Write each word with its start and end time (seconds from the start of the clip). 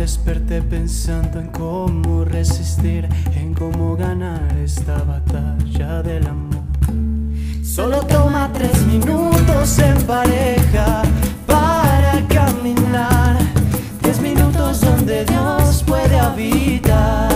desperté 0.00 0.62
pensando 0.62 1.38
en 1.38 1.48
cómo 1.48 2.24
resistir, 2.24 3.06
en 3.36 3.52
cómo 3.52 3.96
ganar 3.96 4.56
esta 4.56 4.96
batalla 5.02 6.02
del 6.02 6.26
amor. 6.26 6.62
Solo 7.62 8.00
toma 8.06 8.50
tres 8.50 8.82
minutos 8.86 9.78
en 9.78 10.00
pareja 10.06 11.02
para 11.46 12.26
caminar, 12.28 13.36
diez 14.02 14.18
minutos 14.22 14.80
donde 14.80 15.26
Dios 15.26 15.84
puede 15.86 16.18
habitar. 16.18 17.28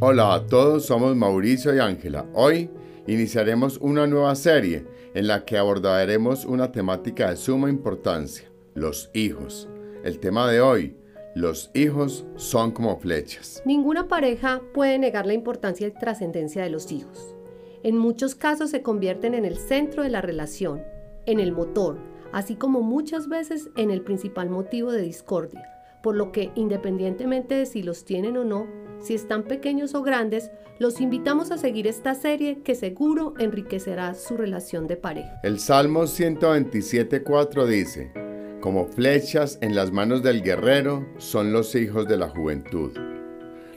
Hola 0.00 0.34
a 0.34 0.46
todos, 0.46 0.84
somos 0.84 1.16
Mauricio 1.16 1.74
y 1.74 1.78
Ángela. 1.78 2.26
Hoy 2.34 2.68
iniciaremos 3.06 3.78
una 3.80 4.06
nueva 4.06 4.34
serie 4.34 4.84
en 5.14 5.28
la 5.28 5.46
que 5.46 5.56
abordaremos 5.56 6.44
una 6.44 6.70
temática 6.70 7.30
de 7.30 7.38
suma 7.38 7.70
importancia, 7.70 8.50
los 8.76 9.10
hijos. 9.14 9.68
El 10.04 10.20
tema 10.20 10.48
de 10.50 10.60
hoy, 10.60 10.96
los 11.34 11.70
hijos 11.74 12.24
son 12.36 12.70
como 12.70 12.96
flechas. 12.98 13.62
Ninguna 13.64 14.06
pareja 14.06 14.62
puede 14.72 14.98
negar 14.98 15.26
la 15.26 15.34
importancia 15.34 15.86
y 15.88 15.90
trascendencia 15.90 16.62
de 16.62 16.70
los 16.70 16.92
hijos. 16.92 17.34
En 17.82 17.96
muchos 17.96 18.34
casos 18.34 18.70
se 18.70 18.82
convierten 18.82 19.34
en 19.34 19.44
el 19.44 19.56
centro 19.56 20.02
de 20.02 20.10
la 20.10 20.20
relación, 20.20 20.82
en 21.24 21.40
el 21.40 21.52
motor, 21.52 21.98
así 22.32 22.56
como 22.56 22.82
muchas 22.82 23.28
veces 23.28 23.70
en 23.76 23.90
el 23.90 24.02
principal 24.02 24.50
motivo 24.50 24.92
de 24.92 25.02
discordia, 25.02 25.66
por 26.02 26.14
lo 26.14 26.30
que 26.30 26.50
independientemente 26.54 27.54
de 27.54 27.66
si 27.66 27.82
los 27.82 28.04
tienen 28.04 28.36
o 28.36 28.44
no, 28.44 28.66
si 29.00 29.14
están 29.14 29.44
pequeños 29.44 29.94
o 29.94 30.02
grandes, 30.02 30.50
los 30.78 31.00
invitamos 31.00 31.50
a 31.50 31.58
seguir 31.58 31.86
esta 31.86 32.14
serie 32.14 32.62
que 32.62 32.74
seguro 32.74 33.34
enriquecerá 33.38 34.14
su 34.14 34.36
relación 34.36 34.86
de 34.86 34.96
pareja. 34.96 35.40
El 35.42 35.58
Salmo 35.60 36.02
127.4 36.02 37.66
dice, 37.66 38.25
como 38.60 38.86
flechas 38.86 39.58
en 39.60 39.74
las 39.74 39.92
manos 39.92 40.22
del 40.22 40.42
guerrero 40.42 41.06
son 41.18 41.52
los 41.52 41.74
hijos 41.74 42.06
de 42.08 42.16
la 42.16 42.28
juventud. 42.28 42.92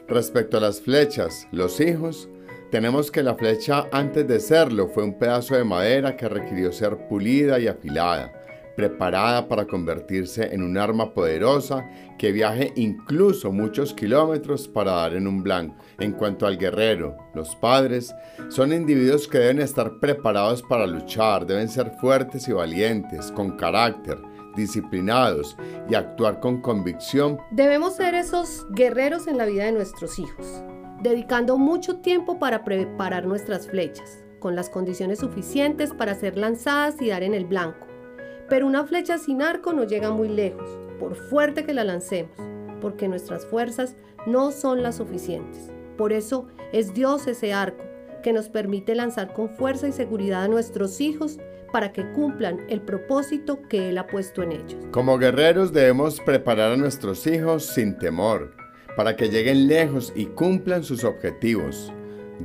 Respecto 0.08 0.58
a 0.58 0.62
las 0.62 0.82
flechas, 0.82 1.48
los 1.52 1.80
hijos, 1.80 2.30
tenemos 2.72 3.12
que 3.12 3.24
la 3.24 3.36
flecha 3.36 3.88
antes 3.92 4.28
de 4.28 4.40
serlo 4.40 4.88
fue 4.88 5.04
un 5.04 5.18
pedazo 5.18 5.56
de 5.56 5.64
madera 5.64 6.16
que 6.16 6.30
requirió 6.30 6.72
ser 6.72 7.08
pulida 7.08 7.60
y 7.60 7.68
afilada 7.68 8.40
preparada 8.80 9.50
para 9.50 9.66
convertirse 9.66 10.54
en 10.56 10.64
un 10.64 10.78
arma 10.78 11.14
poderosa 11.14 11.86
que 12.18 12.32
viaje 12.32 12.72
incluso 12.78 13.52
muchos 13.52 13.94
kilómetros 13.94 14.70
para 14.70 14.94
dar 14.94 15.16
en 15.16 15.28
un 15.28 15.44
blanco. 15.44 15.76
En 16.00 16.14
cuanto 16.14 16.48
al 16.48 16.58
guerrero, 16.58 17.18
los 17.34 17.58
padres 17.58 18.16
son 18.48 18.72
individuos 18.72 19.28
que 19.28 19.38
deben 19.38 19.60
estar 19.60 20.00
preparados 20.00 20.62
para 20.64 20.88
luchar, 20.88 21.46
deben 21.46 21.68
ser 21.68 21.92
fuertes 22.00 22.48
y 22.48 22.54
valientes, 22.54 23.34
con 23.34 23.58
carácter, 23.58 24.18
disciplinados 24.56 25.58
y 25.90 25.96
actuar 25.96 26.40
con 26.40 26.62
convicción. 26.62 27.40
Debemos 27.52 27.96
ser 27.96 28.16
esos 28.16 28.66
guerreros 28.72 29.28
en 29.28 29.38
la 29.38 29.46
vida 29.46 29.66
de 29.66 29.72
nuestros 29.72 30.20
hijos, 30.20 30.64
dedicando 31.02 31.58
mucho 31.58 31.98
tiempo 31.98 32.40
para 32.40 32.64
preparar 32.64 33.26
nuestras 33.26 33.68
flechas, 33.68 34.24
con 34.40 34.56
las 34.56 34.70
condiciones 34.70 35.20
suficientes 35.20 35.94
para 35.94 36.16
ser 36.16 36.38
lanzadas 36.38 37.02
y 37.02 37.10
dar 37.10 37.24
en 37.24 37.34
el 37.34 37.46
blanco 37.46 37.90
pero 38.50 38.66
una 38.66 38.84
flecha 38.84 39.18
sin 39.20 39.42
arco 39.42 39.74
no 39.74 39.84
llega 39.84 40.12
muy 40.12 40.28
lejos, 40.28 40.68
por 41.00 41.16
fuerte 41.16 41.64
que 41.64 41.74
la 41.74 41.84
lancemos, 41.84 42.36
porque 42.82 43.08
nuestras 43.08 43.46
fuerzas 43.46 43.96
no 44.26 44.52
son 44.52 44.82
las 44.82 44.98
suficientes. 44.98 45.72
Por 45.98 46.12
eso 46.12 46.48
es 46.74 46.94
Dios 46.94 47.28
ese 47.28 47.54
arco 47.54 47.84
que 48.24 48.34
nos 48.34 48.50
permite 48.50 48.96
lanzar 48.96 49.34
con 49.34 49.50
fuerza 49.50 49.88
y 49.88 49.92
seguridad 49.92 50.44
a 50.44 50.48
nuestros 50.48 51.00
hijos 51.00 51.38
para 51.72 51.92
que 51.92 52.10
cumplan 52.12 52.60
el 52.70 52.82
propósito 52.82 53.62
que 53.68 53.90
Él 53.90 53.98
ha 53.98 54.08
puesto 54.08 54.44
en 54.44 54.52
ellos. 54.54 54.78
Como 54.92 55.18
guerreros 55.18 55.74
debemos 55.74 56.20
preparar 56.22 56.72
a 56.72 56.78
nuestros 56.78 57.26
hijos 57.28 57.66
sin 57.66 57.98
temor, 57.98 58.52
para 58.96 59.16
que 59.16 59.30
lleguen 59.30 59.68
lejos 59.68 60.12
y 60.16 60.26
cumplan 60.26 60.84
sus 60.84 61.04
objetivos. 61.04 61.94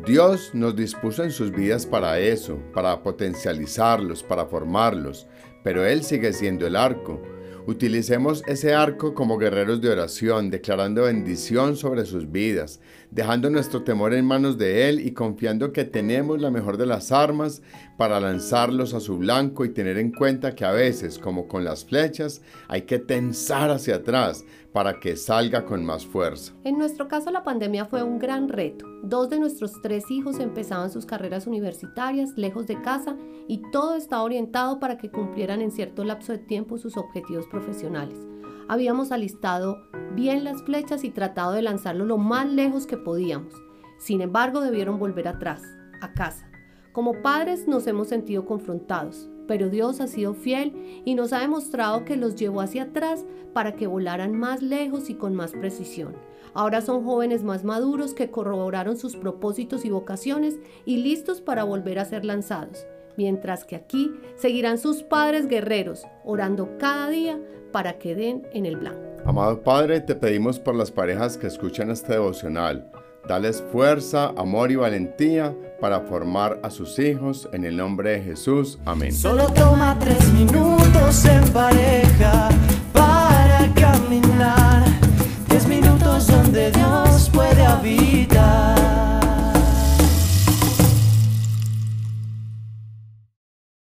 Dios 0.07 0.51
nos 0.55 0.75
dispuso 0.75 1.23
en 1.23 1.31
sus 1.31 1.53
vidas 1.53 1.87
para 1.87 2.19
eso, 2.19 2.59
para 2.73 3.03
potencializarlos, 3.03 4.23
para 4.23 4.47
formarlos, 4.47 5.27
pero 5.63 5.87
Él 5.87 6.03
sigue 6.03 6.33
siendo 6.33 6.67
el 6.67 6.77
arco. 6.77 7.23
Utilicemos 7.67 8.43
ese 8.47 8.75
arco 8.75 9.15
como 9.15 9.39
guerreros 9.39 9.81
de 9.81 9.89
oración, 9.89 10.51
declarando 10.51 11.05
bendición 11.05 11.77
sobre 11.77 12.05
sus 12.05 12.31
vidas, 12.31 12.79
dejando 13.11 13.49
nuestro 13.49 13.83
temor 13.83 14.13
en 14.13 14.27
manos 14.27 14.59
de 14.59 14.91
Él 14.91 15.01
y 15.01 15.13
confiando 15.13 15.73
que 15.73 15.87
tenemos 15.87 16.43
la 16.43 16.51
mejor 16.51 16.77
de 16.77 16.85
las 16.85 17.11
armas 17.11 17.63
para 17.97 18.21
lanzarlos 18.21 18.93
a 18.93 19.01
su 19.01 19.17
blanco 19.17 19.65
y 19.65 19.71
tener 19.71 19.97
en 19.97 20.13
cuenta 20.13 20.55
que 20.55 20.67
a 20.67 20.73
veces, 20.73 21.19
como 21.19 21.49
con 21.49 21.65
las 21.65 21.87
flechas, 21.87 22.43
hay 22.69 22.83
que 22.83 22.99
tensar 22.99 23.71
hacia 23.71 23.97
atrás 23.97 24.45
para 24.75 24.99
que 24.99 25.17
salga 25.17 25.65
con 25.65 25.85
más 25.87 26.05
fuerza. 26.05 26.53
En 26.65 26.77
nuestro 26.77 27.07
caso 27.07 27.31
la 27.31 27.45
pandemia 27.45 27.85
fue 27.85 28.03
un 28.03 28.19
gran 28.19 28.49
reto. 28.49 28.85
Dos 29.05 29.31
de 29.31 29.39
nuestros 29.39 29.81
tres 29.81 30.11
hijos 30.11 30.41
empezaban 30.41 30.91
sus 30.91 31.07
carreras 31.07 31.47
universitarias 31.47 32.37
lejos 32.37 32.67
de 32.67 32.83
casa 32.83 33.17
y 33.47 33.63
todo 33.71 33.95
estaba 33.95 34.25
orientado 34.25 34.81
para 34.81 34.99
que 34.99 35.13
cumplieran 35.13 35.61
en 35.61 35.71
cierto 35.71 36.03
lapso 36.03 36.33
de 36.33 36.39
tiempo 36.39 36.77
sus 36.77 36.97
objetivos 36.97 37.47
profesionales. 37.55 38.19
Habíamos 38.67 39.13
alistado 39.13 39.87
bien 40.15 40.43
las 40.43 40.63
flechas 40.65 41.05
y 41.05 41.11
tratado 41.11 41.53
de 41.53 41.63
lanzarlo 41.63 42.05
lo 42.05 42.19
más 42.19 42.51
lejos 42.51 42.87
que 42.87 42.97
podíamos. 42.97 43.55
Sin 43.99 44.21
embargo, 44.21 44.61
debieron 44.61 44.99
volver 44.99 45.29
atrás, 45.29 45.63
a 46.01 46.13
casa. 46.15 46.51
Como 46.93 47.23
padres 47.23 47.69
nos 47.69 47.87
hemos 47.87 48.09
sentido 48.09 48.45
confrontados, 48.45 49.29
pero 49.47 49.69
Dios 49.69 50.01
ha 50.01 50.09
sido 50.09 50.35
fiel 50.35 51.03
y 51.05 51.15
nos 51.15 51.33
ha 51.33 51.39
demostrado 51.39 52.05
que 52.05 52.17
los 52.17 52.35
llevó 52.35 52.61
hacia 52.61 52.85
atrás 52.85 53.25
para 53.53 53.77
que 53.77 53.87
volaran 53.87 54.37
más 54.37 54.61
lejos 54.61 55.11
y 55.11 55.15
con 55.15 55.35
más 55.35 55.53
precisión. 55.53 56.15
Ahora 56.55 56.81
son 56.81 57.05
jóvenes 57.05 57.45
más 57.45 57.65
maduros 57.65 58.15
que 58.15 58.31
corroboraron 58.31 58.97
sus 58.97 59.17
propósitos 59.17 59.85
y 59.85 59.91
vocaciones 59.91 60.59
y 60.85 60.99
listos 60.99 61.41
para 61.41 61.65
volver 61.65 61.99
a 61.99 62.05
ser 62.05 62.25
lanzados, 62.25 62.87
mientras 63.17 63.65
que 63.65 63.77
aquí 63.77 64.13
seguirán 64.37 64.79
sus 64.79 65.03
padres 65.03 65.49
guerreros, 65.49 66.05
orando 66.25 66.77
cada 66.79 67.09
día 67.09 67.39
para 67.73 67.99
que 67.99 68.15
den 68.15 68.47
en 68.53 68.67
el 68.67 68.77
blanco. 68.77 69.01
Amado 69.25 69.63
Padre, 69.63 70.01
te 70.01 70.15
pedimos 70.15 70.59
por 70.59 70.75
las 70.75 70.91
parejas 70.91 71.39
que 71.39 71.47
escuchan 71.47 71.91
este 71.91 72.13
devocional 72.13 72.91
Dales 73.27 73.65
fuerza, 73.73 74.35
amor 74.37 74.71
y 74.71 74.77
valentía 74.77 75.57
para 75.81 76.01
formar 76.01 76.61
a 76.63 76.71
sus 76.71 76.99
hijos 76.99 77.49
en 77.53 77.65
el 77.65 77.77
nombre 77.77 78.11
de 78.11 78.23
Jesús. 78.23 78.79
Amén. 78.85 79.13
Solo 79.13 79.47
toma 79.55 79.99
tres 79.99 80.31
minutos 80.35 80.64